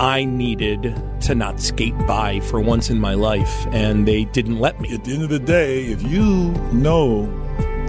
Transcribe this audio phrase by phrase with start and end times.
[0.00, 4.80] I needed to not skate by for once in my life, and they didn't let
[4.80, 4.94] me.
[4.94, 7.26] At the end of the day, if you know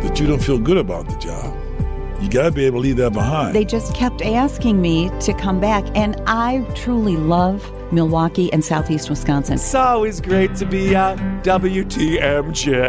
[0.01, 1.55] that you don't feel good about the job,
[2.21, 3.55] you got to be able to leave that behind.
[3.55, 9.09] They just kept asking me to come back, and I truly love Milwaukee and Southeast
[9.09, 9.53] Wisconsin.
[9.53, 12.81] It's always great to be at WTMJ.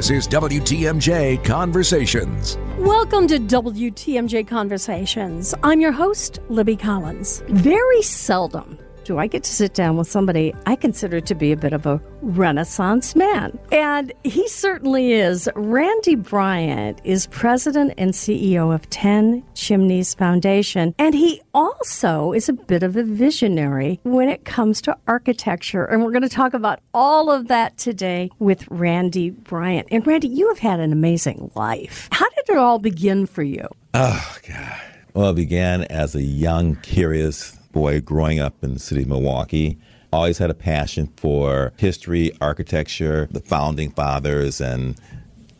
[0.00, 2.56] This is WTMJ Conversations.
[2.78, 5.54] Welcome to WTMJ Conversations.
[5.62, 7.42] I'm your host, Libby Collins.
[7.48, 8.78] Very seldom
[9.10, 11.84] do I get to sit down with somebody I consider to be a bit of
[11.84, 13.58] a renaissance man.
[13.72, 15.48] And he certainly is.
[15.56, 20.94] Randy Bryant is president and CEO of 10 Chimneys Foundation.
[20.96, 25.84] And he also is a bit of a visionary when it comes to architecture.
[25.84, 29.88] And we're going to talk about all of that today with Randy Bryant.
[29.90, 32.08] And Randy, you have had an amazing life.
[32.12, 33.66] How did it all begin for you?
[33.92, 34.80] Oh, God.
[35.14, 39.78] Well, it began as a young, curious boy growing up in the city of Milwaukee.
[40.12, 45.00] Always had a passion for history, architecture, the founding fathers, and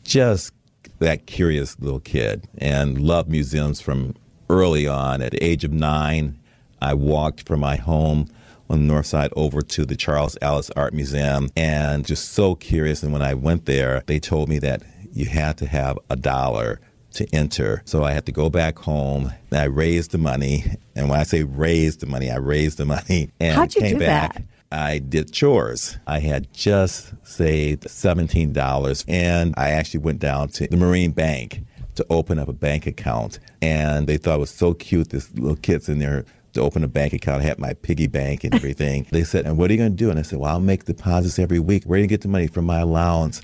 [0.03, 0.53] just
[0.99, 2.49] that curious little kid.
[2.59, 4.15] And loved museums from
[4.49, 5.23] early on.
[5.23, 6.39] At the age of nine,
[6.83, 8.27] I walked from my home
[8.69, 13.03] on the north side over to the Charles Allis Art Museum and just so curious.
[13.03, 16.81] And when I went there, they told me that you had to have a dollar
[17.15, 17.83] to enter.
[17.85, 19.33] So I had to go back home.
[19.53, 20.65] I raised the money.
[20.95, 23.99] And when I say raised the money, I raised the money and How'd you came
[23.99, 24.35] do back.
[24.35, 24.43] that?
[24.73, 25.99] I did chores.
[26.07, 31.63] I had just saved $17 and I actually went down to the Marine Bank
[31.97, 33.41] to open up a bank account.
[33.61, 35.11] And they thought it was so cute.
[35.11, 37.43] This little kid's in there to open a bank account.
[37.43, 39.07] I had my piggy bank and everything.
[39.11, 40.11] they said, And what are you going to do?
[40.11, 41.85] And I said, Well, I'll make deposits every week.
[41.85, 43.43] Where are you get the money from my allowance?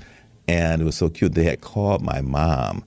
[0.49, 1.35] And it was so cute.
[1.35, 2.85] They had called my mom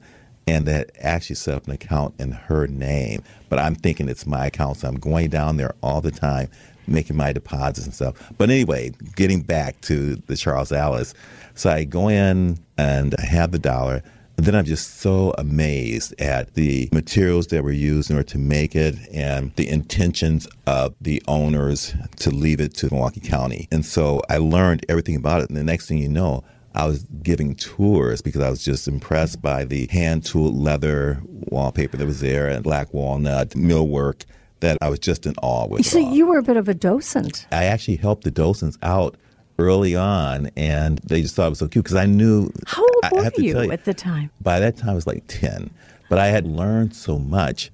[0.49, 3.23] and had actually set up an account in her name.
[3.49, 6.49] But I'm thinking it's my account, so I'm going down there all the time,
[6.87, 8.31] making my deposits and stuff.
[8.37, 11.13] But anyway, getting back to the Charles Allis.
[11.55, 14.03] So I go in and I have the dollar.
[14.37, 18.37] And then I'm just so amazed at the materials that were used in order to
[18.37, 23.67] make it and the intentions of the owners to leave it to Milwaukee County.
[23.69, 25.49] And so I learned everything about it.
[25.49, 29.41] And the next thing you know, I was giving tours because I was just impressed
[29.41, 34.23] by the hand tooled leather wallpaper that was there and black walnut millwork
[34.59, 35.85] that I was just in awe with.
[35.85, 36.13] So all.
[36.13, 37.47] you were a bit of a docent.
[37.51, 39.15] I actually helped the docents out
[39.57, 42.51] early on, and they just thought it was so cute because I knew.
[42.65, 44.31] How old I were to you you, at the time?
[44.41, 45.69] By that time, I was like 10.
[46.09, 47.71] But I had learned so much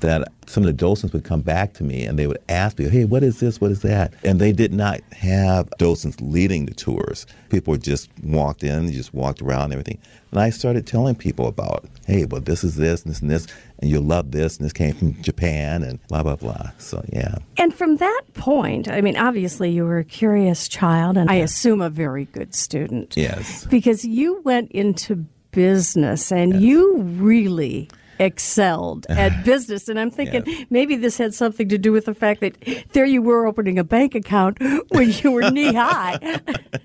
[0.00, 2.88] that some of the docents would come back to me and they would ask me,
[2.88, 3.60] hey, what is this?
[3.60, 4.14] What is that?
[4.24, 7.26] And they did not have docents leading the tours.
[7.50, 9.98] People just walked in, just walked around and everything.
[10.30, 13.46] And I started telling people about, hey, well, this is this and this and this,
[13.78, 16.70] and you'll love this, and this came from Japan, and blah, blah, blah.
[16.78, 17.36] So, yeah.
[17.56, 21.80] And from that point, I mean, obviously you were a curious child, and I assume
[21.80, 23.16] a very good student.
[23.16, 23.64] Yes.
[23.66, 27.88] Because you went into business and you really
[28.18, 29.88] excelled at business.
[29.88, 30.64] And I'm thinking Yeah.
[30.70, 32.56] maybe this had something to do with the fact that
[32.92, 34.58] there you were opening a bank account
[34.88, 36.40] when you were knee high.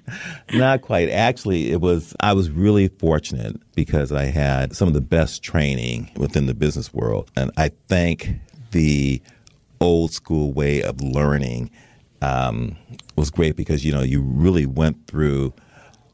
[0.54, 1.10] Not quite.
[1.10, 6.12] Actually, it was, I was really fortunate because I had some of the best training
[6.16, 7.32] within the business world.
[7.36, 8.30] And I think
[8.72, 9.22] the
[9.82, 11.70] old school way of learning
[12.22, 12.78] um,
[13.18, 15.54] was great because, you know, you really went through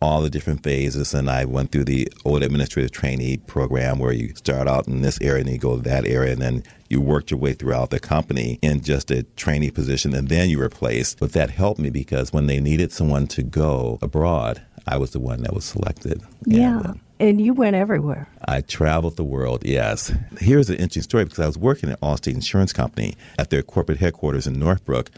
[0.01, 1.13] all the different phases.
[1.13, 5.19] And I went through the old administrative trainee program where you start out in this
[5.21, 7.99] area and you go to that area and then you worked your way throughout the
[7.99, 11.19] company in just a trainee position and then you were placed.
[11.19, 15.19] But that helped me because when they needed someone to go abroad, I was the
[15.19, 16.21] one that was selected.
[16.45, 16.79] yeah.
[16.79, 18.29] And, And you went everywhere.
[18.47, 20.11] I traveled the world, yes.
[20.39, 23.99] Here's an interesting story because I was working at Allstate Insurance Company at their corporate
[23.99, 25.11] headquarters in Northbrook.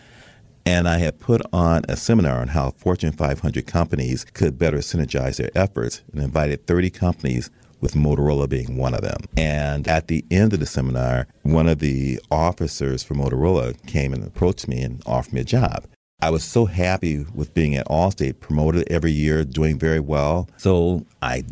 [0.65, 5.37] And I had put on a seminar on how Fortune 500 companies could better synergize
[5.37, 7.49] their efforts and invited 30 companies,
[7.81, 9.17] with Motorola being one of them.
[9.35, 14.23] And at the end of the seminar, one of the officers for Motorola came and
[14.23, 15.85] approached me and offered me a job.
[16.21, 20.47] I was so happy with being at Allstate, promoted every year, doing very well.
[20.57, 21.43] So I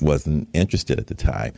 [0.00, 1.54] wasn't interested at the time.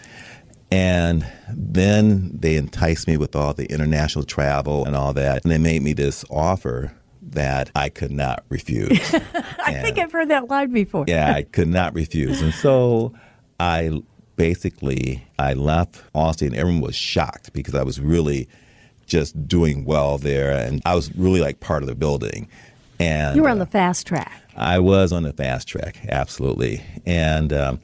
[0.75, 5.45] And then they enticed me with all the international travel and all that.
[5.45, 6.93] And they made me this offer
[7.23, 9.15] that I could not refuse.
[9.15, 11.05] I think I've heard that line before.
[11.07, 12.43] yeah, I could not refuse.
[12.43, 13.15] And so
[13.61, 14.03] I
[14.35, 18.49] basically I left Allstate and everyone was shocked because I was really
[19.07, 22.49] just doing well there and I was really like part of the building.
[22.99, 24.43] And You were on uh, the fast track.
[24.57, 26.83] I was on the fast track, absolutely.
[27.07, 27.81] And um,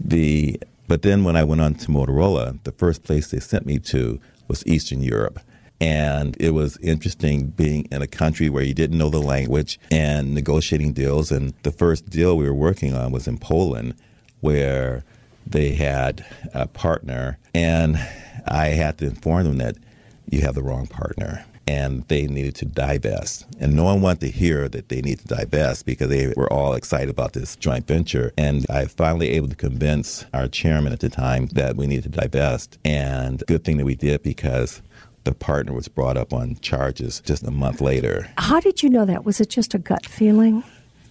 [0.00, 0.58] the
[0.88, 4.20] but then when I went on to Motorola, the first place they sent me to
[4.48, 5.40] was Eastern Europe.
[5.80, 10.32] And it was interesting being in a country where you didn't know the language and
[10.32, 11.32] negotiating deals.
[11.32, 13.94] And the first deal we were working on was in Poland,
[14.40, 15.02] where
[15.44, 16.24] they had
[16.54, 17.96] a partner, and
[18.46, 19.76] I had to inform them that
[20.30, 23.46] you have the wrong partner and they needed to divest.
[23.60, 26.74] And no one wanted to hear that they need to divest because they were all
[26.74, 28.32] excited about this joint venture.
[28.36, 32.20] And I finally able to convince our chairman at the time that we needed to
[32.20, 32.78] divest.
[32.84, 34.82] And good thing that we did because
[35.24, 38.28] the partner was brought up on charges just a month later.
[38.38, 39.24] How did you know that?
[39.24, 40.64] Was it just a gut feeling?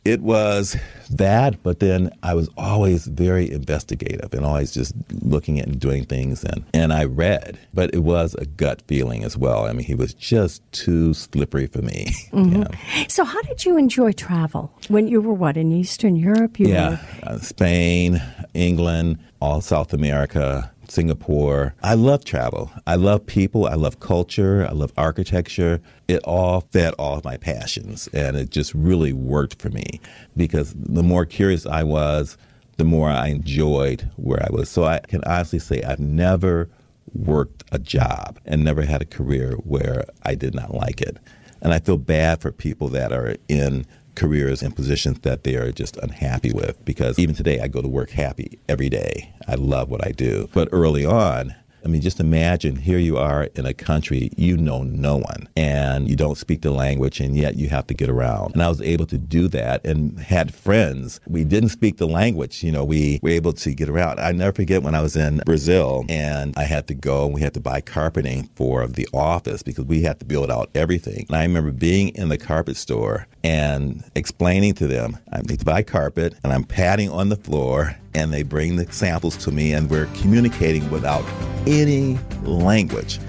[0.03, 0.77] It was
[1.11, 6.05] that, but then I was always very investigative and always just looking at and doing
[6.05, 6.43] things.
[6.43, 9.65] And, and I read, but it was a gut feeling as well.
[9.65, 12.07] I mean, he was just too slippery for me.
[12.31, 13.03] Mm-hmm.
[13.09, 16.59] So, how did you enjoy travel when you were what in Eastern Europe?
[16.59, 18.21] You yeah, uh, Spain,
[18.53, 20.71] England, all South America.
[20.91, 21.73] Singapore.
[21.81, 22.69] I love travel.
[22.85, 23.65] I love people.
[23.65, 24.67] I love culture.
[24.67, 25.81] I love architecture.
[26.09, 30.01] It all fed all of my passions, and it just really worked for me
[30.35, 32.37] because the more curious I was,
[32.75, 34.69] the more I enjoyed where I was.
[34.69, 36.69] So I can honestly say I've never
[37.13, 41.17] worked a job and never had a career where I did not like it.
[41.61, 43.85] And I feel bad for people that are in
[44.15, 47.87] careers and positions that they are just unhappy with because even today I go to
[47.87, 49.33] work happy every day.
[49.47, 50.49] I love what I do.
[50.53, 54.83] But early on, I mean, just imagine here you are in a country you know
[54.83, 58.53] no one and you don't speak the language and yet you have to get around.
[58.53, 61.19] And I was able to do that and had friends.
[61.27, 64.19] We didn't speak the language, you know, we were able to get around.
[64.19, 67.41] I never forget when I was in Brazil and I had to go and we
[67.41, 71.25] had to buy carpeting for the office because we had to build out everything.
[71.29, 75.65] And I remember being in the carpet store and explaining to them, I need to
[75.65, 79.73] buy carpet and I'm padding on the floor and they bring the samples to me
[79.73, 81.25] and we're communicating without
[81.65, 83.19] any language.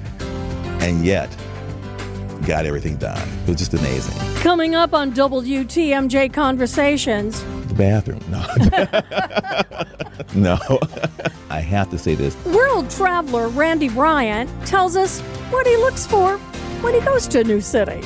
[0.80, 1.34] And yet
[2.46, 3.28] got everything done.
[3.42, 4.14] It was just amazing.
[4.42, 7.42] Coming up on wtmj conversations.
[7.68, 8.20] The bathroom.
[8.28, 8.44] No.
[10.34, 10.58] No.
[11.50, 12.34] I have to say this.
[12.46, 15.20] World traveler randy bryant tells us
[15.50, 16.38] what he looks for
[16.80, 18.00] when he goes to a new city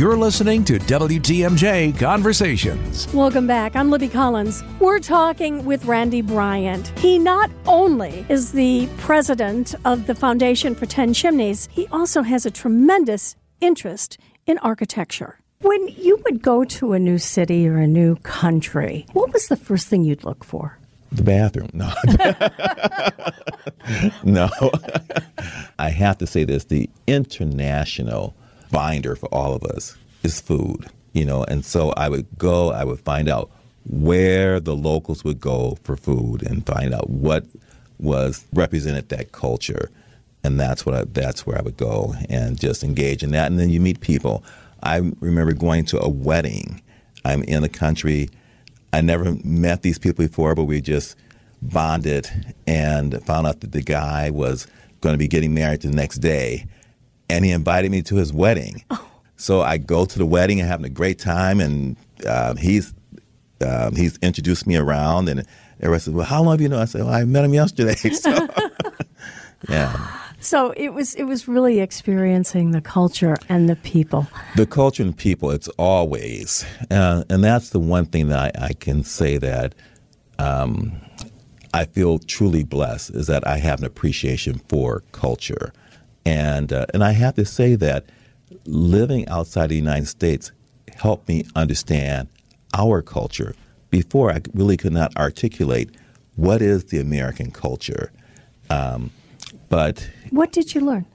[0.00, 3.06] You're listening to WTMJ Conversations.
[3.12, 3.76] Welcome back.
[3.76, 4.64] I'm Libby Collins.
[4.78, 6.98] We're talking with Randy Bryant.
[6.98, 12.46] He not only is the president of the Foundation for 10 Chimneys, he also has
[12.46, 14.16] a tremendous interest
[14.46, 15.38] in architecture.
[15.60, 19.56] When you would go to a new city or a new country, what was the
[19.56, 20.78] first thing you'd look for?
[21.12, 21.68] The bathroom.
[21.74, 21.92] No.
[24.48, 24.48] no.
[25.78, 28.34] I have to say this the international
[28.70, 31.44] binder for all of us is food, you know.
[31.44, 33.50] And so I would go, I would find out
[33.88, 37.44] where the locals would go for food and find out what
[37.98, 39.90] was represented that culture.
[40.42, 43.50] And that's what I, that's where I would go and just engage in that.
[43.50, 44.42] And then you meet people.
[44.82, 46.80] I remember going to a wedding.
[47.24, 48.30] I'm in the country.
[48.92, 51.16] I never met these people before, but we just
[51.62, 54.66] bonded and found out that the guy was
[55.02, 56.66] going to be getting married the next day
[57.30, 58.84] and he invited me to his wedding.
[58.90, 59.06] Oh.
[59.36, 61.96] So I go to the wedding and having a great time, and
[62.26, 62.92] uh, he's
[63.66, 65.46] um, he's introduced me around, and
[65.80, 67.94] everybody says, "Well, how long have you known?" I said, "Well, I met him yesterday."
[68.12, 68.48] So,
[69.68, 70.20] yeah.
[70.40, 74.26] So it was it was really experiencing the culture and the people.
[74.56, 75.50] The culture and people.
[75.50, 79.74] It's always, uh, and that's the one thing that I, I can say that.
[80.38, 80.92] Um,
[81.72, 85.72] I feel truly blessed is that I have an appreciation for culture.
[86.24, 88.06] And, uh, and I have to say that
[88.66, 90.52] living outside the United States
[90.94, 92.28] helped me understand
[92.74, 93.54] our culture.
[93.90, 95.90] Before, I really could not articulate
[96.36, 98.12] what is the American culture.
[98.68, 99.10] Um,
[99.68, 101.06] but what did you learn?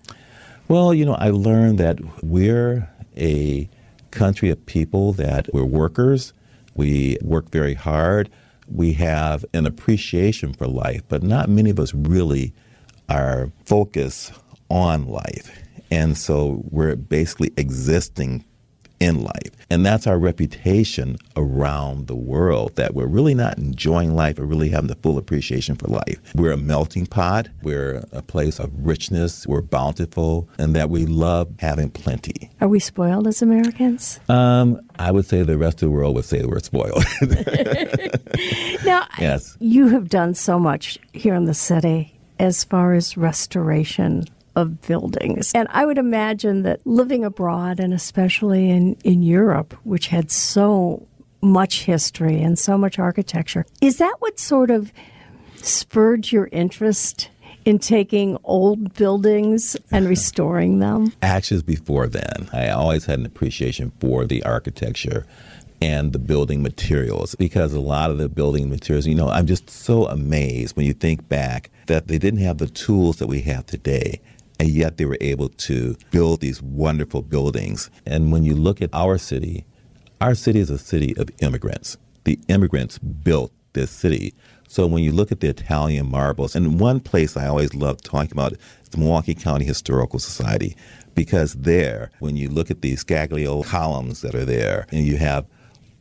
[0.67, 3.69] Well, you know, I learned that we're a
[4.11, 6.33] country of people that we're workers.
[6.73, 8.29] We work very hard.
[8.67, 12.53] We have an appreciation for life, but not many of us really
[13.07, 14.33] are focused
[14.69, 15.51] on life.
[15.91, 18.43] And so we're basically existing
[18.99, 19.51] in life.
[19.69, 24.69] And that's our reputation around the world that we're really not enjoying life or really
[24.69, 26.19] having the full appreciation for life.
[26.35, 31.49] We're a melting pot, we're a place of richness, we're bountiful, and that we love
[31.59, 32.51] having plenty.
[32.61, 34.19] Are we spoiled as Americans?
[34.29, 37.03] Um, I would say the rest of the world would say we're spoiled.
[38.85, 39.57] now, yes.
[39.59, 45.51] you have done so much here in the city as far as restoration of buildings.
[45.53, 51.07] And I would imagine that living abroad, and especially in, in Europe, which had so
[51.41, 54.91] much history and so much architecture, is that what sort of
[55.57, 57.29] spurred your interest
[57.65, 61.13] in taking old buildings and restoring them?
[61.21, 65.25] Actually, before then, I always had an appreciation for the architecture
[65.81, 69.69] and the building materials because a lot of the building materials, you know, I'm just
[69.69, 73.65] so amazed when you think back that they didn't have the tools that we have
[73.65, 74.21] today.
[74.59, 77.89] And yet they were able to build these wonderful buildings.
[78.05, 79.65] And when you look at our city,
[80.21, 81.97] our city is a city of immigrants.
[82.23, 84.33] The immigrants built this city.
[84.67, 88.31] So when you look at the Italian marbles, and one place I always love talking
[88.31, 90.75] about is the Milwaukee County Historical Society,
[91.13, 95.45] because there, when you look at these scagliola columns that are there, and you have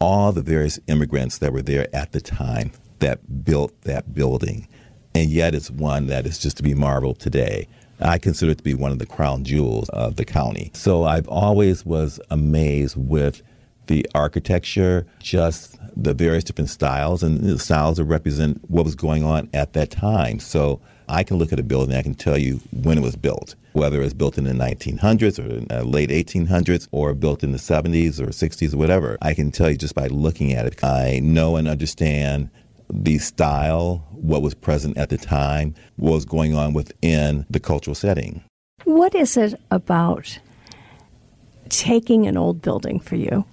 [0.01, 4.67] all the various immigrants that were there at the time that built that building,
[5.15, 7.69] and yet it's one that is just to be marveled today.
[8.05, 10.71] I consider it to be one of the crown jewels of the county.
[10.75, 13.43] So I've always was amazed with
[13.87, 19.25] the architecture, just the various different styles, and the styles that represent what was going
[19.25, 20.39] on at that time.
[20.39, 23.55] So I can look at a building, I can tell you when it was built,
[23.73, 27.59] whether it was built in the 1900s or the late 1800s or built in the
[27.59, 29.19] 70s or 60s or whatever.
[29.21, 30.83] I can tell you just by looking at it.
[30.83, 32.51] I know and understand
[32.95, 37.95] the style, what was present at the time, what was going on within the cultural
[37.95, 38.43] setting.
[38.85, 40.39] What is it about
[41.69, 43.45] taking an old building for you?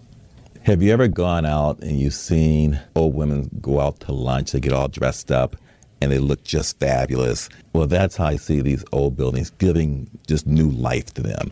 [0.63, 4.51] Have you ever gone out and you've seen old women go out to lunch?
[4.51, 5.55] They get all dressed up
[6.01, 7.49] and they look just fabulous.
[7.73, 11.51] Well, that's how I see these old buildings giving just new life to them.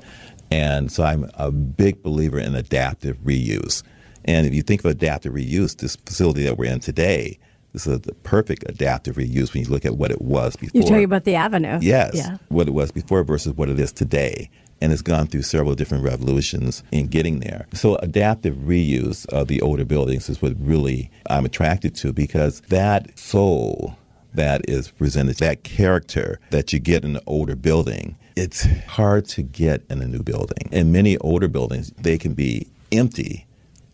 [0.52, 3.82] And so I'm a big believer in adaptive reuse.
[4.26, 7.40] And if you think of adaptive reuse, this facility that we're in today,
[7.74, 10.72] this is the perfect adaptive reuse when you look at what it was before.
[10.74, 11.80] You're talking about the avenue.
[11.82, 12.16] Yes.
[12.16, 12.38] Yeah.
[12.50, 14.50] What it was before versus what it is today
[14.82, 17.68] and it's gone through several different revolutions in getting there.
[17.74, 23.18] So adaptive reuse of the older buildings is what really I'm attracted to because that
[23.18, 23.98] soul
[24.34, 29.42] that is presented, that character that you get in an older building, it's hard to
[29.42, 30.70] get in a new building.
[30.72, 33.46] In many older buildings, they can be empty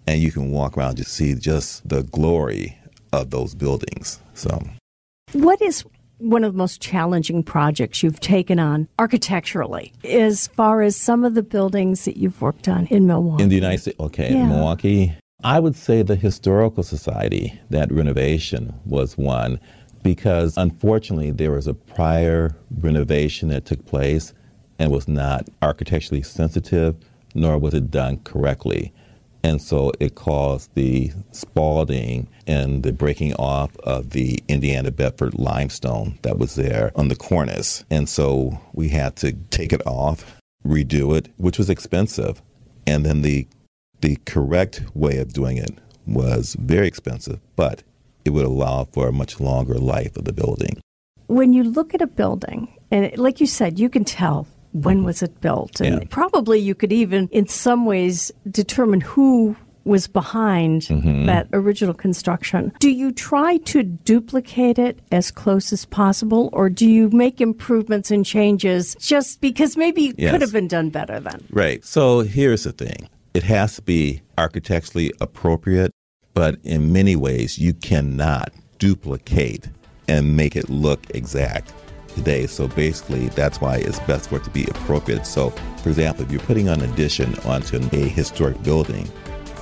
[0.08, 2.78] and you can walk around to see just the glory
[3.22, 4.20] of those buildings.
[4.34, 4.62] So
[5.34, 5.84] what is
[6.18, 11.36] one of the most challenging projects you've taken on architecturally as far as some of
[11.36, 13.44] the buildings that you've worked on in Milwaukee?
[13.44, 14.44] In the United States, okay, yeah.
[14.44, 15.14] in Milwaukee.
[15.44, 19.60] I would say the Historical Society, that renovation was one
[20.02, 24.34] because unfortunately there was a prior renovation that took place
[24.80, 26.96] and was not architecturally sensitive,
[27.34, 28.94] nor was it done correctly.
[29.46, 36.18] And so it caused the spalling and the breaking off of the Indiana Bedford limestone
[36.24, 37.84] that was there on the cornice.
[37.92, 42.42] And so we had to take it off, redo it, which was expensive.
[42.88, 43.48] And then the
[44.02, 47.84] the correct way of doing it was very expensive, but
[48.26, 50.82] it would allow for a much longer life of the building.
[51.28, 54.48] When you look at a building, and like you said, you can tell
[54.84, 55.80] when was it built?
[55.82, 56.08] And Yeah.
[56.10, 59.56] probably you could even, in some ways, determine who
[59.86, 61.26] was behind Mm-hmm.
[61.28, 62.72] that original construction.
[62.80, 68.10] Do you try to duplicate it as close as possible, or do you make improvements
[68.12, 70.32] and changes just because maybe it Yes.
[70.32, 71.40] could have been done better then?
[71.52, 71.86] Right.
[71.86, 75.92] So here's the thing it has to be architecturally appropriate,
[76.34, 79.70] but in many ways, you cannot duplicate
[80.08, 81.72] and make it look exact
[82.16, 82.48] today.
[82.48, 85.26] So basically, that's why it's best for it to be appropriate.
[85.26, 85.52] So,
[85.84, 89.08] for example, if you're putting an addition onto a historic building,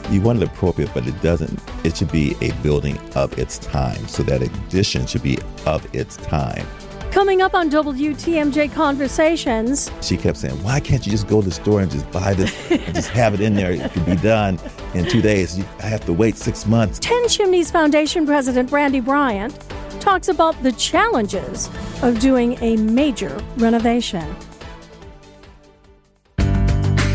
[0.09, 1.59] you want it appropriate, but it doesn't.
[1.83, 4.07] It should be a building of its time.
[4.07, 6.65] So that addition should be of its time.
[7.11, 11.53] Coming up on WTMJ Conversations, She kept saying, "Why can't you just go to the
[11.53, 13.71] store and just buy this and just have it in there?
[13.71, 14.59] It could be done
[14.95, 15.59] in two days.
[15.81, 19.53] I have to wait six months." 10 Chimneys Foundation President Randy Bryant
[20.03, 21.69] talks about the challenges
[22.01, 24.35] of doing a major renovation.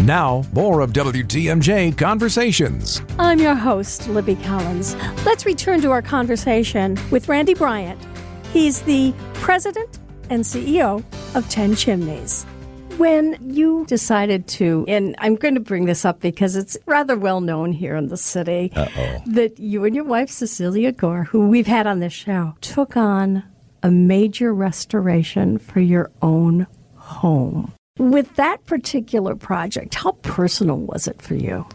[0.05, 3.03] Now, more of WTMJ Conversations.
[3.19, 4.97] I'm your host, Libby Collins.
[5.27, 8.01] Let's return to our conversation with Randy Bryant.
[8.55, 9.99] He's the president
[10.31, 11.05] and CEO
[11.35, 12.47] of 10 Chimneys.
[12.99, 17.41] When you decided to, and I'm going to bring this up because it's rather well
[17.41, 19.23] known here in the city, Uh-oh.
[19.25, 23.45] that you and your wife, Cecilia Gore, who we've had on this show, took on
[23.85, 27.73] a major restoration for your own home.
[28.01, 31.67] With that particular project, how personal was it for you?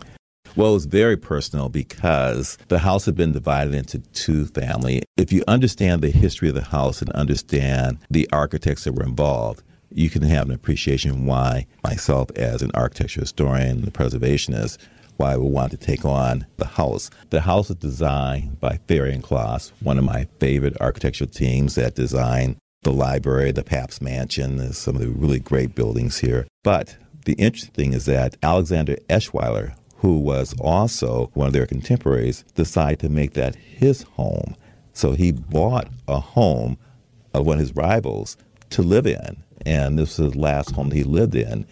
[0.58, 5.04] Well, it was very personal because the house had been divided into two family.
[5.16, 9.64] If you understand the history of the house and understand the architects that were involved,
[9.96, 14.78] you can have an appreciation why myself as an architecture historian and preservationist
[15.18, 17.10] why we want to take on the house.
[17.30, 21.96] The house is designed by Ferry and Clas, one of my favorite architectural teams that
[21.96, 26.48] designed the library, the Pabst Mansion, some of the really great buildings here.
[26.64, 32.44] But the interesting thing is that Alexander Eschweiler, who was also one of their contemporaries,
[32.56, 34.56] decided to make that his home.
[34.94, 36.78] So he bought a home
[37.34, 38.36] of one of his rivals
[38.72, 39.43] to live in.
[39.66, 41.66] And this was the last home he lived in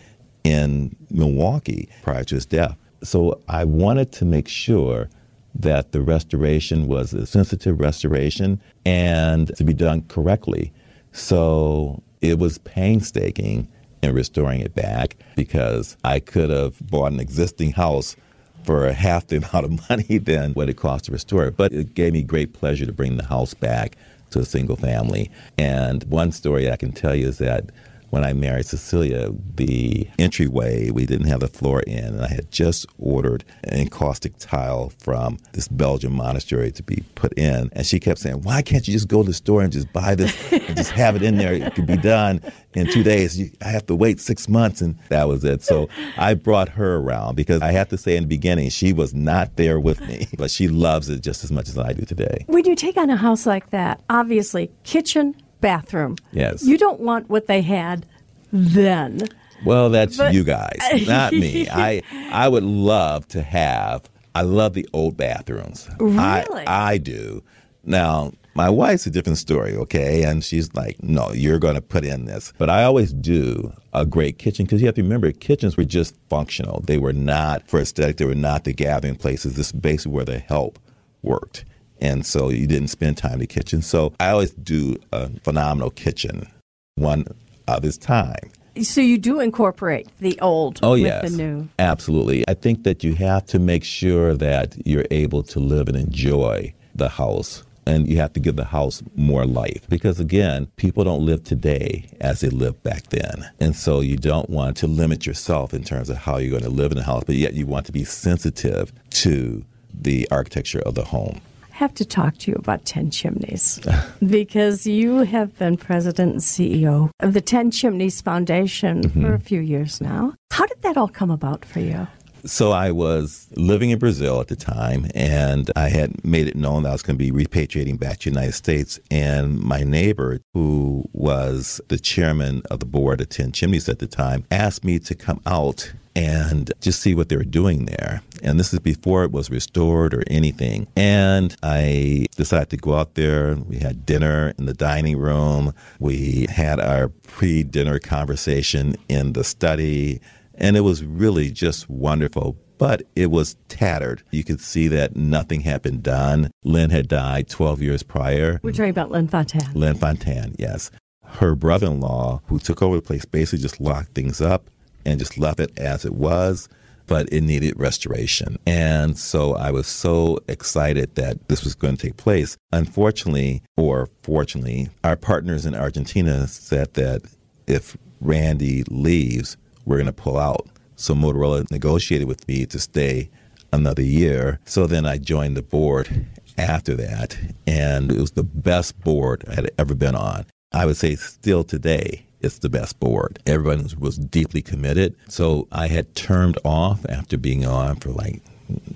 [0.43, 2.77] in Milwaukee prior to his death.
[3.03, 5.09] So I wanted to make sure
[5.55, 10.71] that the restoration was a sensitive restoration and to be done correctly.
[11.11, 13.67] So it was painstaking
[14.01, 18.15] in restoring it back because I could have bought an existing house
[18.63, 21.57] for half the amount of money than what it cost to restore it.
[21.57, 23.97] But it gave me great pleasure to bring the house back
[24.31, 25.31] to a single family.
[25.57, 27.65] And one story I can tell you is that
[28.11, 32.51] when I married Cecilia, the entryway, we didn't have the floor in, and I had
[32.51, 37.69] just ordered an encaustic tile from this Belgian monastery to be put in.
[37.71, 40.15] And she kept saying, Why can't you just go to the store and just buy
[40.15, 41.53] this and just have it in there?
[41.53, 42.41] It could be done
[42.73, 43.49] in two days.
[43.61, 44.81] I have to wait six months.
[44.81, 45.63] And that was it.
[45.63, 45.87] So
[46.17, 49.55] I brought her around because I have to say in the beginning, she was not
[49.55, 52.43] there with me, but she loves it just as much as I do today.
[52.47, 56.17] When you take on a house like that, obviously, kitchen, bathroom.
[56.31, 56.63] Yes.
[56.63, 58.05] You don't want what they had
[58.51, 59.21] then.
[59.63, 60.77] Well, that's But- you guys,
[61.07, 61.69] not me.
[61.71, 62.01] I
[62.31, 64.09] I would love to have.
[64.33, 65.89] I love the old bathrooms.
[65.99, 66.17] Really?
[66.65, 67.43] I, I do.
[67.83, 70.23] Now, my wife's a different story, okay?
[70.23, 72.53] And she's like, no, you're going to put in this.
[72.57, 76.15] But I always do a great kitchen because you have to remember, kitchens were just
[76.29, 76.81] functional.
[76.81, 78.17] They were not for aesthetic.
[78.17, 79.55] They were not the gathering places.
[79.55, 80.79] This is basically where the help
[81.23, 81.65] worked.
[82.01, 83.81] And so you didn't spend time in the kitchen.
[83.81, 86.47] So I always do a phenomenal kitchen,
[86.95, 87.25] one
[87.67, 88.51] of its time.
[88.81, 91.29] So you do incorporate the old Oh, with yes.
[91.29, 91.69] the new.
[91.77, 92.43] Absolutely.
[92.47, 96.73] I think that you have to make sure that you're able to live and enjoy
[96.95, 97.63] the house.
[97.85, 102.07] And you have to give the house more life because, again, people don't live today
[102.21, 103.49] as they lived back then.
[103.59, 106.69] And so you don't want to limit yourself in terms of how you're going to
[106.69, 110.93] live in the house, but yet you want to be sensitive to the architecture of
[110.93, 111.41] the home.
[111.81, 113.79] I have to talk to you about 10 Chimneys
[114.27, 119.21] because you have been president and CEO of the 10 Chimneys Foundation Mm-hmm.
[119.21, 120.35] for a few years now.
[120.51, 122.05] How did that all come about for you?
[122.45, 126.83] So I was living in Brazil at the time, and I had made it known
[126.83, 128.99] that I was going to be repatriating back to the United States.
[129.11, 134.07] And my neighbor, who was the chairman of the board at Ten Chimneys at the
[134.07, 138.21] time, asked me to come out and just see what they were doing there.
[138.43, 140.87] And this is before it was restored or anything.
[140.95, 143.55] And I decided to go out there.
[143.55, 145.73] We had dinner in the dining room.
[145.99, 150.21] We had our pre dinner conversation in the study.
[150.55, 152.57] And it was really just wonderful.
[152.77, 154.23] But it was tattered.
[154.31, 156.49] You could see that nothing had been done.
[156.63, 158.59] Lynn had died 12 years prior.
[158.63, 159.75] We're talking about Lynn Fontanne.
[159.75, 160.89] Lynn Fontanne, yes.
[161.23, 164.69] Her brother in law, who took over the place, basically just locked things up
[165.05, 166.67] and just left it as it was,
[167.05, 168.57] but it needed restoration.
[168.65, 172.57] And so I was so excited that this was going to take place.
[172.71, 177.21] Unfortunately, or fortunately, our partners in Argentina said that
[177.67, 180.67] if Randy leaves, we're going to pull out.
[180.95, 183.29] So Motorola negotiated with me to stay
[183.73, 184.59] another year.
[184.65, 186.25] So then I joined the board
[186.57, 190.45] after that, and it was the best board I had ever been on.
[190.73, 193.39] I would say still today, it's the best board.
[193.45, 195.15] Everyone was deeply committed.
[195.27, 198.41] So I had turned off after being on for like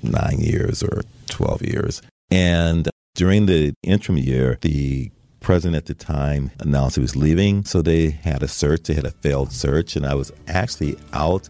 [0.01, 2.01] nine years or 12 years.
[2.31, 5.11] And during the interim year, the
[5.45, 7.63] president at the time announced he was leaving.
[7.63, 11.47] So they had a search, they had a failed search, and I was actually out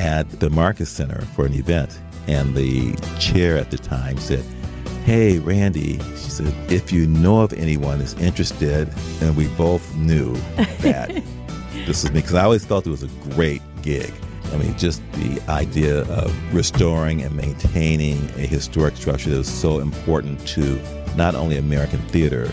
[0.00, 1.96] at the Marcus Center for an event.
[2.26, 4.44] And the chair at the time said,
[5.04, 10.34] Hey, Randy, she said, if you know of anyone that's interested, and we both knew
[10.80, 11.08] that
[11.86, 14.12] this was me, because I always felt it was a great gig.
[14.52, 19.78] I mean, just the idea of restoring and maintaining a historic structure that was so
[19.78, 20.80] important to
[21.16, 22.52] not only American theater,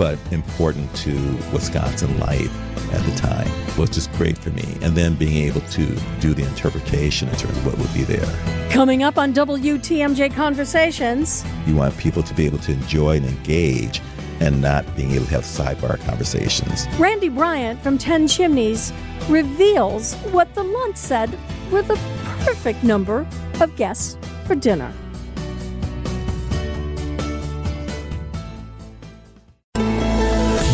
[0.00, 1.12] but important to
[1.52, 2.50] Wisconsin life
[2.94, 4.64] at the time was just great for me.
[4.80, 8.24] And then being able to do the interpretation in terms of what would be there.
[8.70, 14.00] Coming up on WTMJ Conversations, You want people to be able to enjoy and engage
[14.40, 16.86] and not being able to have sidebar conversations.
[16.98, 18.94] Randy Bryant from 10 Chimneys
[19.28, 21.38] reveals what the Lunts said
[21.70, 22.00] were the
[22.38, 23.28] perfect number
[23.60, 24.94] of guests for dinner.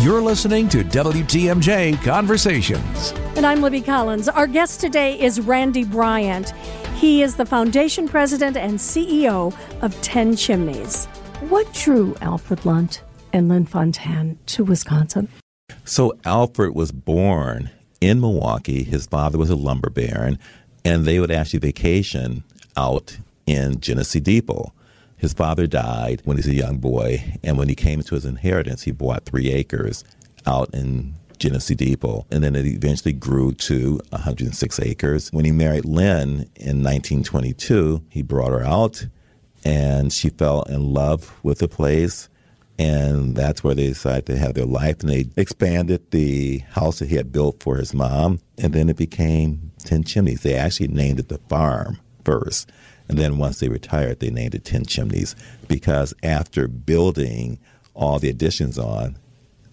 [0.07, 3.11] You're listening to WTMJ Conversations.
[3.35, 4.29] And I'm Libby Collins.
[4.29, 6.51] Our guest today is Randy Bryant.
[6.95, 11.07] He is the foundation president and CEO of 10 Chimneys.
[11.49, 15.27] What drew Alfred Lunt and Lynn Fontanne to Wisconsin?
[15.83, 18.83] So Alfred was born in Milwaukee.
[18.83, 20.39] His father was a lumber baron,
[20.85, 22.45] and they would actually vacation
[22.77, 24.71] out in Genesee Depot.
[25.17, 28.25] His father died when he was a young boy, and when he came into his
[28.25, 30.03] inheritance, he bought three acres
[30.45, 32.25] out in Genesee Depot.
[32.31, 35.31] And then it eventually grew to 106 acres.
[35.31, 39.07] When he married Lynn in 1922, he brought her out
[39.65, 42.29] and she fell in love with the place.
[42.79, 44.99] And that's where they decided to have their life.
[45.01, 48.39] And they expanded the house that he had built for his mom.
[48.57, 50.43] And then it became 10 Chimneys.
[50.43, 52.69] They actually named it the farm first.
[53.09, 55.35] And then once they retired, they named it 10 Chimneys
[55.67, 57.59] because after building
[57.93, 59.17] all the additions on,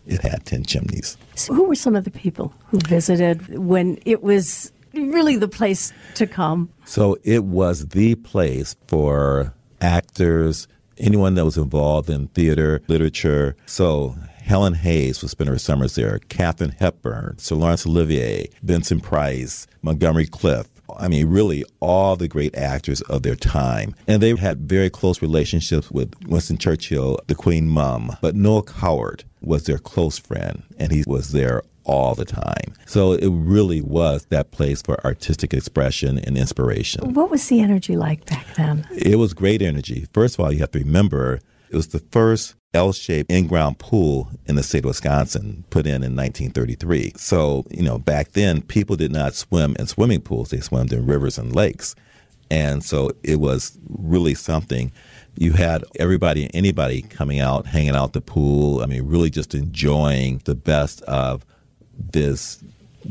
[0.07, 1.17] it had 10 chimneys.
[1.35, 5.93] So who were some of the people who visited when it was really the place
[6.15, 6.71] to come?
[6.85, 10.69] So it was the place for actors,
[10.99, 13.57] anyone that was involved in theater, literature.
[13.67, 19.67] So Helen Hayes would spend her summers there, Katharine Hepburn, Sir Laurence Olivier, Vincent Price,
[19.81, 23.95] Montgomery Clift, I mean, really all the great actors of their time.
[24.07, 28.17] And they had very close relationships with Winston Churchill, the Queen Mum.
[28.21, 32.75] But Noel Coward was their close friend, and he was there all the time.
[32.87, 37.15] So it really was that place for artistic expression and inspiration.
[37.15, 38.87] What was the energy like back then?
[38.91, 40.07] It was great energy.
[40.13, 44.57] First of all, you have to remember it was the first L-shaped in-ground pool in
[44.57, 47.13] the state of Wisconsin put in in 1933.
[47.17, 50.51] So, you know, back then people did not swim in swimming pools.
[50.51, 51.95] They swam in rivers and lakes.
[52.51, 54.93] And so it was really something.
[55.37, 58.83] You had everybody, and anybody coming out, hanging out the pool.
[58.83, 61.45] I mean, really just enjoying the best of
[62.13, 62.63] this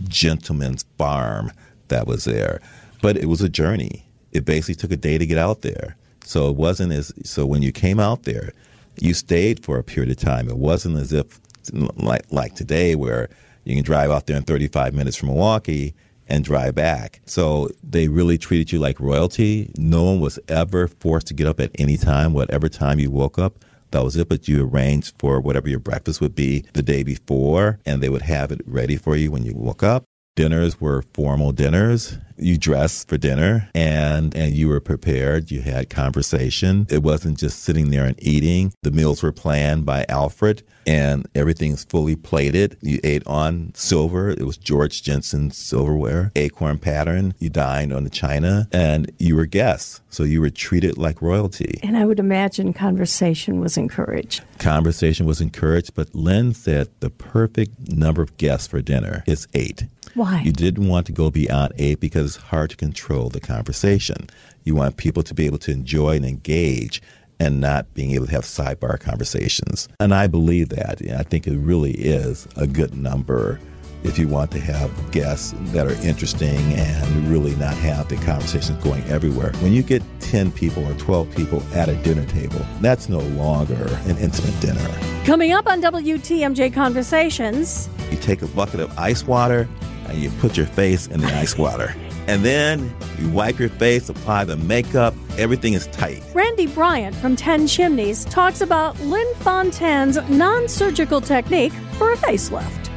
[0.08, 1.52] gentleman's farm
[1.88, 2.62] that was there.
[3.02, 4.06] But it was a journey.
[4.32, 5.95] It basically took a day to get out there.
[6.26, 8.54] So it wasn't as so when you came out there,
[9.00, 10.50] you stayed for a period of time.
[10.50, 11.40] It wasn't as if
[11.72, 13.30] like like today where
[13.64, 15.94] you can drive out there in 35 minutes from Milwaukee
[16.28, 17.22] and drive back.
[17.26, 19.72] So they really treated you like royalty.
[19.78, 23.38] No one was ever forced to get up at any time, whatever time you woke
[23.38, 23.64] up.
[23.92, 27.80] That was it, but you arranged for whatever your breakfast would be the day before,
[27.86, 30.06] and they would have it ready for you when you woke up.
[30.36, 32.18] Dinners were formal dinners.
[32.38, 35.52] You dressed for dinner and, and you were prepared.
[35.52, 36.88] You had conversation.
[36.89, 38.74] It wasn't just sitting there and eating.
[38.82, 42.78] The meals were planned by Alfred and everything's fully plated.
[42.82, 44.30] You ate on silver.
[44.30, 47.34] It was Georg Jensen's silverware, acorn pattern.
[47.39, 50.02] You dined on the china and you were guests.
[50.10, 51.80] So you were treated like royalty.
[51.82, 54.43] And I would imagine conversation was encouraged.
[54.60, 59.86] Conversation was encouraged, but Lynn said the perfect number of guests for dinner is eight.
[60.13, 60.41] Why?
[60.41, 64.28] You didn't want to go beyond eight because it's hard to control the conversation.
[64.63, 67.02] You want people to be able to enjoy and engage
[67.39, 69.88] and not being able to have sidebar conversations.
[70.00, 71.02] And I believe that.
[71.15, 73.60] I think it really is a good number
[74.04, 78.84] if you want to have guests that are interesting and really not have the conversations
[78.84, 79.52] going everywhere.
[79.60, 83.88] When you get 10 people or 12 people at a dinner table, that's no longer
[84.06, 84.89] an intimate dinner.
[85.24, 89.69] Coming up on WTMJ Conversations, you take a bucket of ice water
[90.08, 91.96] and you put your face in the ice water.
[92.28, 96.24] And then you wipe your face, apply the makeup, everything is tight.
[96.34, 102.90] Randy Bryant from 10 Chimneys talks about Lynn Fontanne's non surgical technique for a facelift.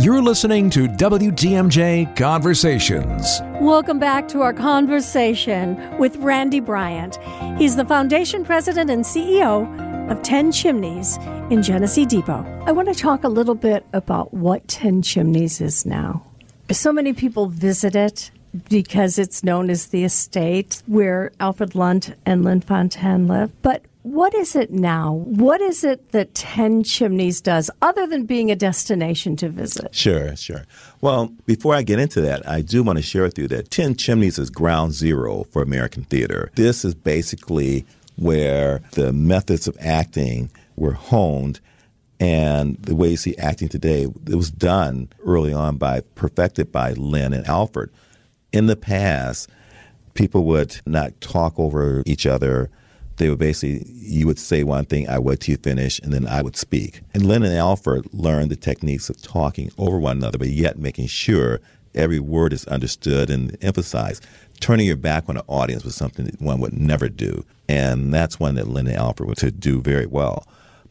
[0.00, 3.40] You're listening to WTMJ Conversations.
[3.60, 7.18] Welcome back to our conversation with Randy Bryant.
[7.58, 9.66] He's the foundation president and CEO
[10.08, 11.18] of 10 Chimneys
[11.50, 12.46] in Genesee Depot.
[12.64, 16.24] I want to talk a little bit about what 10 Chimneys is now.
[16.70, 18.30] So many people visit it
[18.68, 23.50] because it's known as the estate where Alfred Lunt and Lynn Fontanne live.
[23.62, 25.12] But what is it now?
[25.12, 29.94] What is it that 10 Chimneys does other than being a destination to visit?
[29.94, 30.66] Sure, sure.
[31.00, 33.96] Well, before I get into that, I do want to share with you that 10
[33.96, 36.50] Chimneys is ground zero for American theater.
[36.54, 41.60] This is basically where the methods of acting were honed
[42.20, 46.92] and the way you see acting today, it was done early on by, perfected by
[46.92, 47.90] Lynn and Alfred.
[48.52, 49.48] In the past,
[50.14, 52.70] people would not talk over each other.
[53.16, 56.26] They would basically, you would say one thing, I would till you finish, and then
[56.26, 57.02] I would speak.
[57.14, 61.06] And Lynn and Alfred learned the techniques of talking over one another, but yet making
[61.06, 61.60] sure
[61.94, 64.26] every word is understood and emphasized.
[64.60, 67.44] Turning your back on an audience was something that one would never do.
[67.68, 70.44] And that's one that Lynn and Alfred to do very well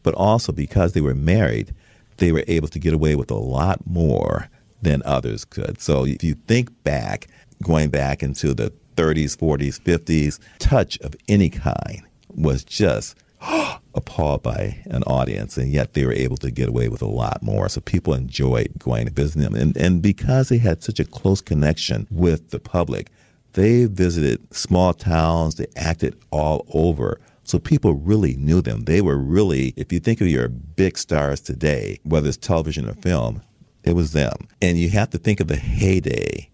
[0.08, 1.74] but also because they were married,
[2.16, 4.48] they were able to get away with a lot more
[4.80, 5.82] than others could.
[5.82, 7.26] So if you think back,
[7.62, 13.18] going back into the 30s, 40s, 50s, touch of any kind was just
[13.94, 17.42] appalled by an audience, and yet they were able to get away with a lot
[17.42, 17.68] more.
[17.68, 19.54] So people enjoyed going to visit them.
[19.54, 23.10] And, and because they had such a close connection with the public,
[23.52, 27.20] they visited small towns, they acted all over.
[27.48, 28.84] So people really knew them.
[28.84, 32.92] They were really, if you think of your big stars today, whether it's television or
[32.92, 33.40] film,
[33.82, 34.48] it was them.
[34.60, 36.50] And you have to think of the heyday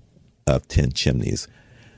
[0.46, 1.48] of Ten Chimneys.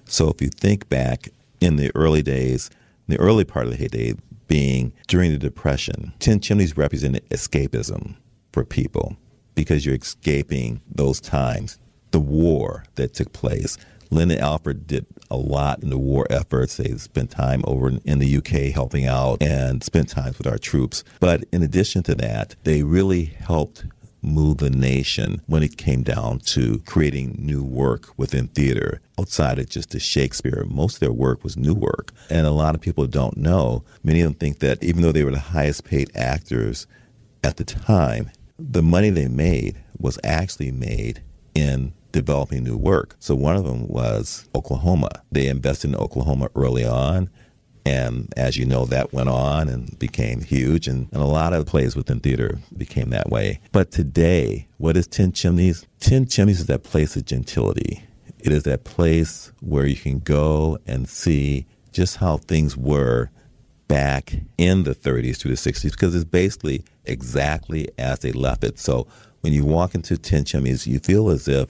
[0.06, 1.28] So if you think back
[1.60, 2.70] in the early days,
[3.06, 4.14] the early part of the heyday
[4.48, 8.16] being during the Depression, Ten Chimneys represented escapism
[8.50, 9.18] for people
[9.54, 11.78] because you're escaping those times,
[12.12, 13.76] the war that took place.
[14.10, 16.76] Lynn and Alfred did a lot in the war efforts.
[16.76, 21.04] They spent time over in the UK helping out and spent time with our troops.
[21.20, 23.84] But in addition to that, they really helped
[24.22, 29.68] move the nation when it came down to creating new work within theater outside of
[29.68, 30.64] just the Shakespeare.
[30.68, 32.12] Most of their work was new work.
[32.28, 33.84] And a lot of people don't know.
[34.02, 36.86] Many of them think that even though they were the highest paid actors
[37.44, 41.22] at the time, the money they made was actually made
[41.54, 43.14] in developing new work.
[43.18, 45.10] So one of them was Oklahoma.
[45.30, 47.28] They invested in Oklahoma early on.
[47.84, 50.88] And as you know, that went on and became huge.
[50.88, 53.60] And, and a lot of plays within theater became that way.
[53.70, 55.86] But today, what is Ten Chimneys?
[56.00, 58.02] Ten Chimneys is that place of gentility.
[58.38, 63.30] It is that place where you can go and see just how things were
[63.88, 68.78] back in the 30s to the 60s because it's basically exactly as they left it.
[68.78, 69.06] So
[69.42, 71.68] when you walk into Ten Chimneys, you feel as if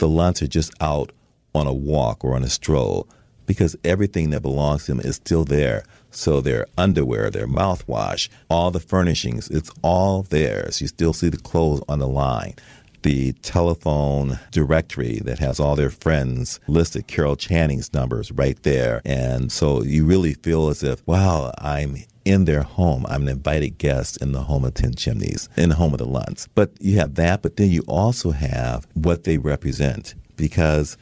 [0.00, 1.12] the Lunts are just out
[1.54, 3.06] on a walk or on a stroll
[3.46, 5.84] because everything that belongs to them is still there.
[6.10, 10.80] So their underwear, their mouthwash, all the furnishings, it's all theirs.
[10.80, 12.54] You still see the clothes on the line.
[13.02, 19.02] The telephone directory that has all their friends listed, Carol Channing's numbers right there.
[19.04, 23.06] And so you really feel as if, wow, I'm in their home.
[23.08, 26.06] I'm an invited guest in the home of Ten Chimneys, in the home of the
[26.06, 26.48] Lunts.
[26.54, 30.96] But you have that, but then you also have what they represent because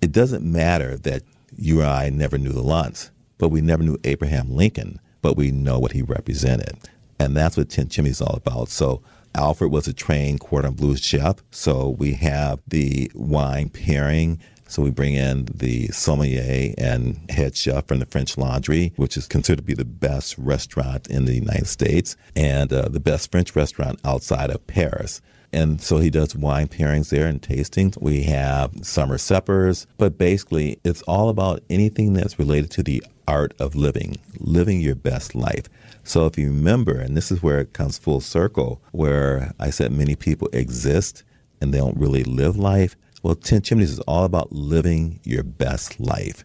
[0.00, 1.22] it doesn't matter that
[1.56, 5.50] you or I never knew the Lunts, but we never knew Abraham Lincoln, but we
[5.50, 6.76] know what he represented.
[7.18, 8.68] And that's what Ten Chimneys is all about.
[8.68, 9.02] So
[9.34, 11.36] Alfred was a trained cordon bleu chef.
[11.50, 14.40] So we have the wine pairing.
[14.68, 19.26] So we bring in the sommelier and head chef from the French Laundry, which is
[19.26, 23.56] considered to be the best restaurant in the United States and uh, the best French
[23.56, 25.22] restaurant outside of Paris.
[25.54, 28.00] And so he does wine pairings there and tastings.
[28.00, 33.54] We have summer suppers, but basically it's all about anything that's related to the art
[33.58, 35.64] of living, living your best life.
[36.04, 39.92] So if you remember, and this is where it comes full circle, where I said
[39.92, 41.24] many people exist
[41.60, 42.96] and they don't really live life.
[43.22, 46.44] Well, Ten Chimneys is all about living your best life.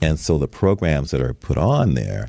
[0.00, 2.28] And so the programs that are put on there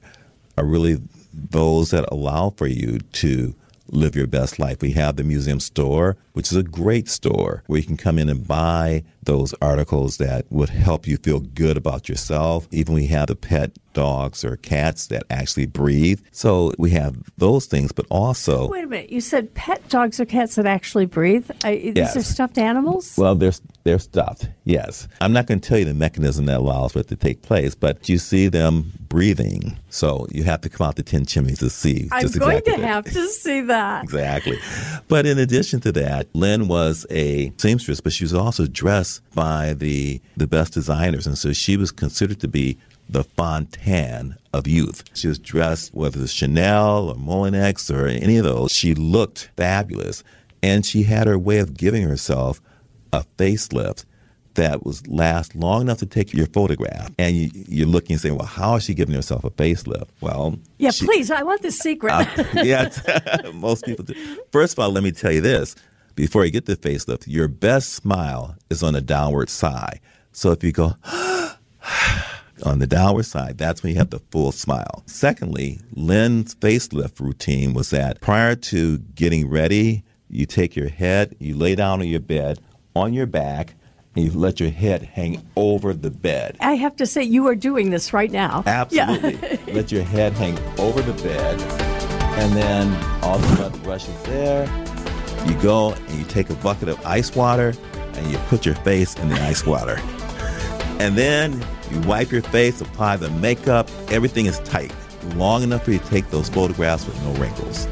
[0.58, 1.02] are really
[1.34, 3.56] those that allow for you to
[3.88, 4.82] live your best life.
[4.82, 8.30] We have the museum store, which is a great store where you can come in
[8.30, 12.68] and buy those articles that would help you feel good about yourself.
[12.72, 16.22] Even we have the pet dogs or cats that actually breathe.
[16.32, 18.68] So we have those things, but also.
[18.70, 19.12] Wait a minute.
[19.12, 21.50] You said pet dogs or cats that actually breathe?
[21.64, 22.14] I, Yes.
[22.14, 23.16] These are stuffed animals?
[23.18, 23.52] Well, they're,
[23.84, 25.08] they're stuffed, yes.
[25.20, 27.76] I'm not going to tell you the mechanism that allows for it to take place,
[27.76, 29.78] but you see them breathing.
[29.90, 32.08] So you have to come out to 10 chimneys to see.
[32.12, 32.88] I'm going exactly to that.
[32.88, 34.04] have to see that.
[34.12, 34.58] Exactly.
[35.08, 39.74] But in addition to that, Lynn was a seamstress, but she was also dressed by
[39.74, 42.78] the the best designers, and so she was considered to be
[43.10, 45.04] the Fontaine of youth.
[45.14, 48.72] She was dressed whether it's Chanel or Molyneux or any of those.
[48.72, 50.24] She looked fabulous,
[50.64, 52.62] and she had her way of giving herself
[53.14, 54.06] a facelift
[54.56, 57.10] that was last long enough to take your photograph.
[57.18, 60.08] And you, you're looking and saying, well, how is she giving herself a facelift?
[60.20, 61.32] Well, Yeah, she- please.
[61.32, 62.12] I want the secret.
[62.14, 62.90] uh, yeah,
[63.54, 64.14] most people do.
[64.52, 65.76] First of all, let me tell you this:
[66.16, 70.00] before you get the facelift, your best smile is on the downward side.
[70.32, 70.96] So if you go
[72.66, 75.04] on the downward side, that's when you have the full smile.
[75.06, 81.56] Secondly, Lynn's facelift routine was that prior to getting ready, you take your head, you
[81.58, 82.60] lay down on your bed
[82.96, 83.76] on your back,
[84.16, 86.58] and you let your head hang over the bed.
[86.60, 88.64] I have to say, you are doing this right now.
[88.66, 89.38] Absolutely.
[89.74, 91.62] Let your head hang over the bed,
[92.38, 94.66] and then all the blood rushes there.
[95.46, 99.16] You go and you take a bucket of ice water and you put your face
[99.16, 100.00] in the ice water.
[101.00, 103.90] And then you wipe your face, apply the makeup.
[104.10, 104.94] Everything is tight,
[105.36, 107.88] long enough for you to take those photographs with no wrinkles.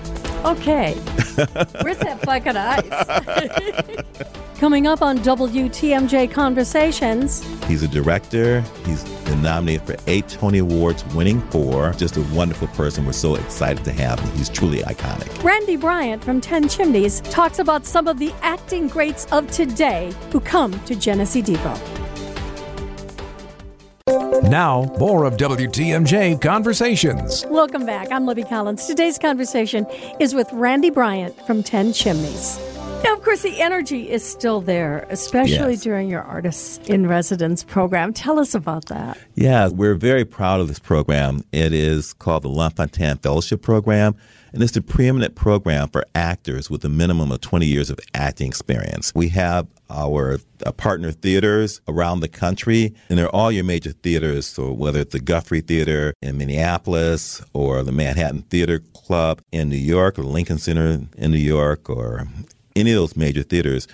[0.46, 0.94] Okay.
[1.82, 4.30] Where's that bucket of ice?
[4.60, 7.44] Coming up on WTMJ Conversations.
[7.66, 8.62] He's a director.
[8.86, 11.94] He's been nominated for eight Tony Awards, winning four.
[11.94, 13.06] Just a wonderful person.
[13.06, 14.30] We're so excited to have him.
[14.38, 15.44] He's truly iconic.
[15.44, 20.42] Randy Bryant from 10 Chimneys talks about some of the acting greats of today who
[20.42, 21.76] come to Genesee Depot.
[24.44, 27.46] Now, more of WTMJ Conversations.
[27.48, 28.08] Welcome back.
[28.12, 28.88] I'm Libby Collins.
[28.88, 29.86] Today's conversation
[30.20, 32.58] is with Randy Bryant from 10 Chimneys.
[33.04, 35.84] Now, of course, the energy is still there, especially Yes.
[35.84, 38.12] during your Artists in Residence program.
[38.14, 39.18] Tell us about that.
[39.36, 41.44] Yeah, we're very proud of this program.
[41.52, 44.16] It is called the Lunt-Fontanne Fellowship Program,
[44.54, 48.48] and it's the preeminent program for actors with a minimum of 20 years of acting
[48.48, 49.14] experience.
[49.16, 54.46] We have our uh, partner theaters around the country, and they're all your major theaters.
[54.46, 59.78] So whether it's the Guthrie Theater in Minneapolis, or the Manhattan Theater Club in New
[59.78, 62.28] York, or Lincoln Center in New York, or
[62.76, 63.88] any of those major theaters,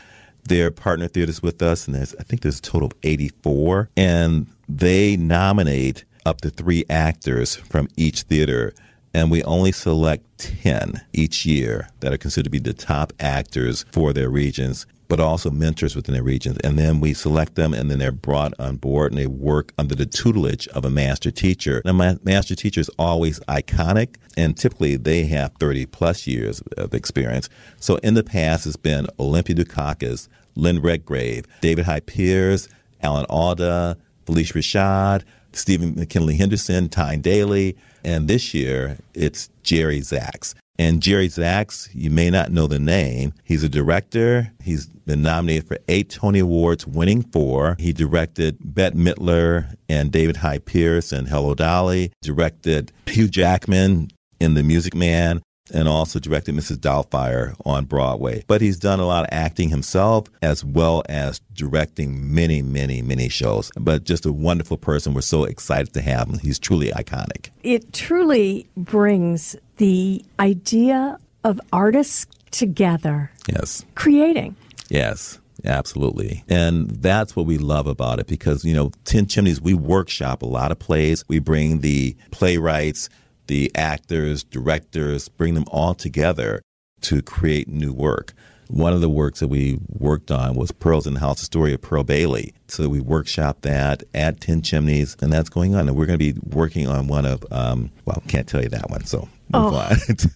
[0.44, 4.48] they're partner theaters with us, and there's I think there's a total of 84, and
[4.70, 8.74] they nominate up to three actors from each theater,
[9.14, 13.86] and we only select 10 each year that are considered to be the top actors
[13.92, 14.86] for their regions.
[15.08, 16.58] But also mentors within their regions.
[16.63, 19.94] And then we select them and then they're brought on board and they work under
[19.94, 21.82] the tutelage of a master teacher.
[21.86, 26.94] Now, my master teacher is always iconic and typically they have 30 plus years of
[26.94, 27.50] experience.
[27.80, 32.68] So in the past, it's been Olympia Dukakis, Lynn Redgrave, David Hyde Pierce,
[33.02, 40.54] Alan Alda, Phylicia Rashad, Stephen McKinley Henderson, Tyne Daly, and this year it's Jerry Zaks.
[40.78, 43.34] And Jerry Zaks, you may not know the name.
[43.44, 44.52] He's a director.
[44.64, 47.76] He's been nominated for eight Tony Awards, winning four.
[47.80, 52.12] He directed Bette Midler and David Hyde Pierce and Hello Dolly.
[52.22, 54.10] Directed Hugh Jackman
[54.40, 55.42] in The Music Man
[55.74, 56.78] and also directed Mrs.
[56.78, 58.44] Doubtfire on Broadway.
[58.48, 63.30] But he's done a lot of acting himself as well as directing many, many, many
[63.30, 63.72] shows.
[63.76, 65.14] But just a wonderful person.
[65.14, 66.40] We're so excited to have him.
[66.40, 67.50] He's truly iconic.
[67.64, 73.86] It truly brings the idea of artists together, Yes.
[73.96, 74.56] creating.
[74.90, 76.44] Yes, absolutely.
[76.48, 80.46] And that's what we love about it because, you know, 10 Chimneys, we workshop a
[80.48, 81.24] lot of plays.
[81.28, 83.10] We bring the playwrights,
[83.48, 86.62] the actors, directors, bring them all together
[87.02, 88.34] to create new work.
[88.67, 91.73] One of the works that we worked on was Pearls in the House, the story
[91.73, 92.54] of Pearl Bailey.
[92.67, 95.88] So we workshopped that at 10 Chimneys, and that's going on.
[95.88, 98.89] And we're going to be working on one of, um, well, can't tell you that
[98.89, 99.95] one, so on.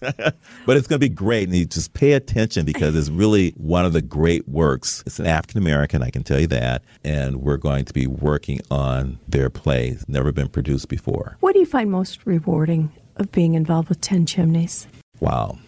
[0.66, 1.48] but it's going to be great.
[1.48, 5.02] And you just pay attention because it's really one of the great works.
[5.06, 6.82] It's an African American, I can tell you that.
[7.04, 9.88] And we're going to be working on their play.
[9.88, 11.36] It's never been produced before.
[11.40, 14.86] What do you find most rewarding of being involved with 10 Chimneys?
[15.18, 15.58] Wow.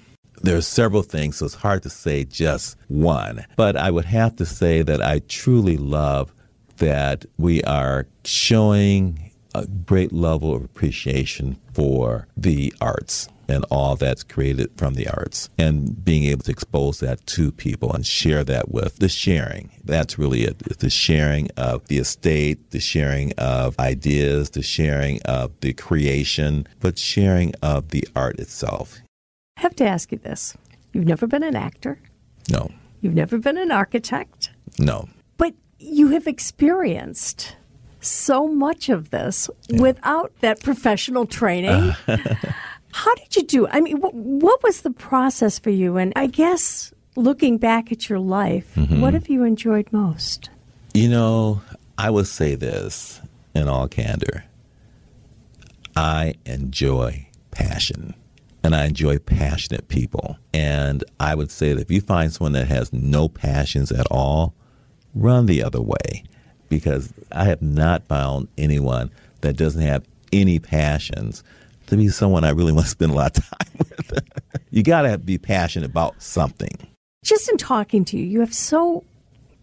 [0.42, 3.46] There are several things, so it's hard to say just one.
[3.56, 6.32] But I would have to say that I truly love
[6.78, 14.22] that we are showing a great level of appreciation for the arts and all that's
[14.22, 18.70] created from the arts and being able to expose that to people and share that
[18.70, 19.70] with the sharing.
[19.84, 20.58] That's really it.
[20.78, 26.98] The sharing of the estate, the sharing of ideas, the sharing of the creation, but
[26.98, 29.01] sharing of the art itself.
[29.62, 30.56] I have to ask you this.
[30.92, 32.00] You've never been an actor,
[32.50, 32.68] No,
[33.00, 35.08] you've never been an architect, no.
[35.36, 37.54] but you have experienced
[38.00, 39.48] so much of this
[39.78, 41.94] without that professional training.
[42.92, 43.68] How did you do?
[43.68, 45.96] I mean, what, what was the process for you?
[45.96, 49.00] And I guess looking back at your life, mm-hmm.
[49.00, 50.50] what have you enjoyed most?
[50.92, 51.62] You know,
[51.96, 53.20] I would say this
[53.54, 54.44] in all candor.
[55.94, 58.16] I enjoy passion
[58.64, 60.38] and I enjoy passionate people.
[60.52, 64.54] And I would say that if you find someone that has no passions at all,
[65.14, 66.24] run the other way
[66.68, 69.10] because I have not found anyone
[69.42, 71.44] that doesn't have any passions
[71.88, 74.24] to be someone I really want to spend a lot of time with.
[74.70, 76.70] you got to be passionate about something.
[77.24, 79.04] Just in talking to you, you have so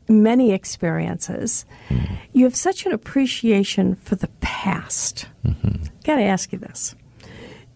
[0.07, 1.65] many experiences.
[1.89, 2.15] Mm-hmm.
[2.33, 5.27] You have such an appreciation for the past.
[5.45, 5.85] Mm-hmm.
[6.03, 6.95] Got to ask you this.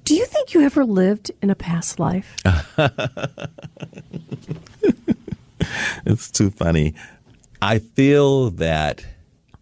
[0.04, 2.36] Do you think you ever lived in a past life?
[6.06, 6.94] It's too funny.
[7.62, 9.06] I feel that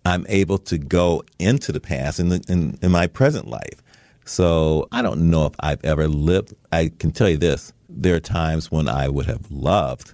[0.06, 3.84] I'm able to go into the past in, the, in in my present life.
[4.26, 6.54] So I don't know if I've ever lived.
[6.72, 10.14] I can tell you this: there are times when I would have loved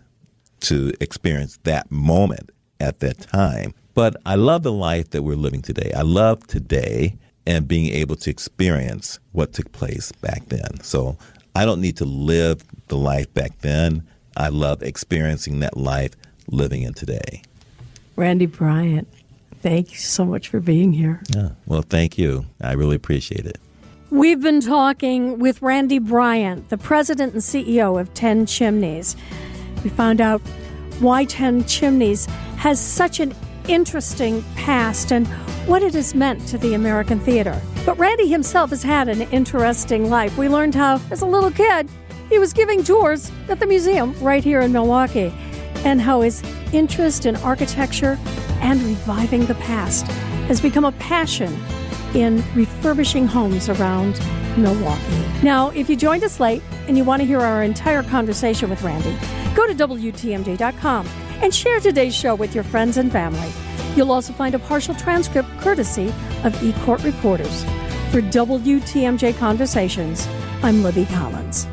[0.61, 3.73] to experience that moment at that time.
[3.93, 5.91] But I love the life that we're living today.
[5.95, 7.17] I love today
[7.47, 10.81] and being able to experience what took place back then.
[10.83, 11.17] So
[11.55, 14.05] I don't need to live the life back then.
[14.35, 16.11] I love experiencing that life
[16.51, 17.41] living in today.
[18.17, 19.07] Randy Bryant,
[19.61, 21.23] thank you so much for being here.
[21.33, 21.51] Yeah.
[21.65, 22.45] Well, thank you.
[22.61, 23.59] I really appreciate it.
[24.09, 29.15] We've been talking with Randy Bryant, the president and CEO of 10 Chimneys.
[29.83, 30.41] We found out
[30.99, 32.25] why 10 Chimneys
[32.57, 33.33] has such an
[33.67, 35.27] interesting past and
[35.67, 37.61] what it has meant to the American theater.
[37.85, 40.37] But Randy himself has had an interesting life.
[40.37, 41.89] We learned how, as a little kid,
[42.29, 45.33] he was giving tours at the museum right here in Milwaukee,
[45.85, 46.43] and how his
[46.73, 48.17] interest in architecture
[48.61, 50.05] and reviving the past
[50.47, 51.57] has become a passion
[52.13, 54.19] in refurbishing homes around
[54.57, 55.43] Milwaukee.
[55.43, 58.81] Now, if you joined us late and you want to hear our entire conversation with
[58.81, 59.15] Randy,
[59.55, 61.07] go to WTMJ.com
[61.41, 63.49] and share today's show with your friends and family.
[63.95, 66.07] You'll also find a partial transcript courtesy
[66.43, 67.63] of eCourt Reporters.
[68.11, 70.27] For WTMJ Conversations,
[70.63, 71.67] I'm Libby Collins.